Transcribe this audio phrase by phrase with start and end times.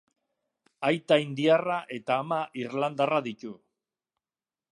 [0.87, 3.55] Aita indiarra eta ama irlandarra ditu.